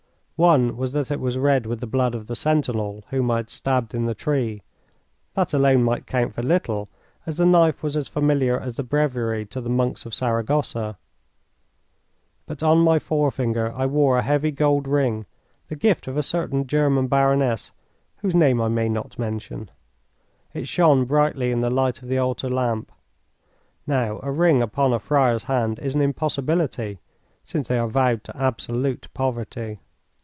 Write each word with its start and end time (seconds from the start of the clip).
One 0.43 0.75
was 0.75 0.91
that 0.93 1.11
it 1.11 1.19
was 1.19 1.37
red 1.37 1.67
with 1.67 1.81
the 1.81 1.85
blood 1.85 2.15
of 2.15 2.25
the 2.25 2.33
sentinel 2.33 3.03
whom 3.11 3.29
I 3.29 3.37
had 3.37 3.51
stabbed 3.51 3.93
in 3.93 4.07
the 4.07 4.15
tree. 4.15 4.63
That 5.35 5.53
alone 5.53 5.83
might 5.83 6.07
count 6.07 6.33
for 6.33 6.41
little, 6.41 6.89
as 7.27 7.37
the 7.37 7.45
knife 7.45 7.83
was 7.83 7.95
as 7.95 8.07
familiar 8.07 8.59
as 8.59 8.77
the 8.77 8.81
breviary 8.81 9.45
to 9.45 9.61
the 9.61 9.69
monks 9.69 10.03
of 10.03 10.15
Saragossa. 10.15 10.97
But 12.47 12.63
on 12.63 12.79
my 12.79 12.97
forefinger 12.97 13.71
I 13.71 13.85
wore 13.85 14.17
a 14.17 14.23
heavy 14.23 14.49
gold 14.49 14.87
ring 14.87 15.27
the 15.67 15.75
gift 15.75 16.07
of 16.07 16.17
a 16.17 16.23
certain 16.23 16.65
German 16.65 17.05
baroness 17.05 17.71
whose 18.23 18.33
name 18.33 18.59
I 18.59 18.67
may 18.67 18.89
not 18.89 19.19
mention. 19.19 19.69
It 20.55 20.67
shone 20.67 21.05
brightly 21.05 21.51
in 21.51 21.61
the 21.61 21.69
light 21.69 22.01
of 22.01 22.07
the 22.07 22.17
altar 22.17 22.49
lamp. 22.49 22.91
Now, 23.85 24.19
a 24.23 24.31
ring 24.31 24.63
upon 24.63 24.91
a 24.91 24.97
friar's 24.97 25.43
hand 25.43 25.77
is 25.77 25.93
an 25.93 26.01
impossibility, 26.01 26.97
since 27.43 27.67
they 27.67 27.77
are 27.77 27.87
vowed 27.87 28.23
to 28.23 28.35
absolute 28.35 29.07
poverty. 29.13 29.81